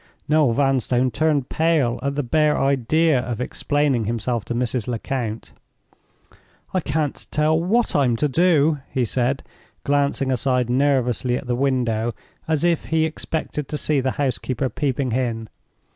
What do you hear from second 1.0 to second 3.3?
turned pale at the bare idea